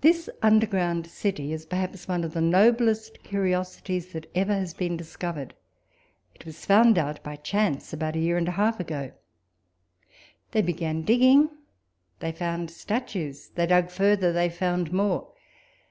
This 0.00 0.30
underground 0.40 1.06
city 1.06 1.52
is 1.52 1.66
perhaps 1.66 2.08
one 2.08 2.24
of 2.24 2.32
the 2.32 2.40
noblest 2.40 3.22
curiosities 3.22 4.10
that 4.14 4.26
ever 4.34 4.54
has 4.54 4.72
been 4.72 4.96
discovered. 4.96 5.52
It 6.34 6.46
was 6.46 6.64
found 6.64 6.96
out 6.96 7.22
by 7.22 7.36
chance, 7.36 7.92
about 7.92 8.16
a 8.16 8.20
year 8.20 8.38
and 8.38 8.48
half 8.48 8.80
ago. 8.80 9.12
They 10.52 10.62
began 10.62 11.02
digging, 11.02 11.50
they 12.20 12.32
found 12.32 12.70
statues: 12.70 13.48
they 13.50 13.66
dug 13.66 13.90
further, 13.90 14.32
they 14.32 14.48
found 14.48 14.94
more. 14.94 15.30